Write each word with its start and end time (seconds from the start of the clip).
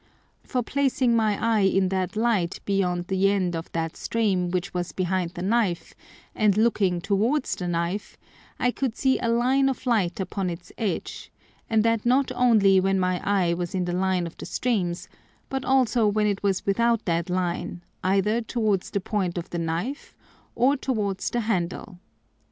For 0.43 0.63
placing 0.63 1.15
my 1.15 1.37
Eye 1.39 1.59
in 1.67 1.89
that 1.89 2.15
Light 2.15 2.59
beyond 2.65 3.05
the 3.05 3.29
end 3.29 3.55
of 3.55 3.71
that 3.71 3.95
stream 3.95 4.49
which 4.49 4.73
was 4.73 4.93
behind 4.93 5.35
the 5.35 5.43
Knife, 5.43 5.93
and 6.33 6.57
looking 6.57 7.01
towards 7.01 7.55
the 7.55 7.67
Knife, 7.67 8.17
I 8.57 8.71
could 8.71 8.95
see 8.97 9.19
a 9.19 9.27
line 9.29 9.69
of 9.69 9.85
Light 9.85 10.19
upon 10.19 10.49
its 10.49 10.71
edge, 10.75 11.31
and 11.69 11.83
that 11.83 12.03
not 12.03 12.31
only 12.33 12.79
when 12.79 12.99
my 12.99 13.21
Eye 13.23 13.53
was 13.53 13.75
in 13.75 13.85
the 13.85 13.93
line 13.93 14.25
of 14.25 14.35
the 14.37 14.47
Streams, 14.47 15.07
but 15.49 15.63
also 15.63 16.07
when 16.07 16.25
it 16.25 16.41
was 16.41 16.65
without 16.65 17.05
that 17.05 17.29
line 17.29 17.83
either 18.03 18.41
towards 18.41 18.89
the 18.89 19.01
point 19.01 19.37
of 19.37 19.51
the 19.51 19.59
Knife, 19.59 20.15
or 20.55 20.75
towards 20.75 21.29
the 21.29 21.41
handle. 21.41 21.99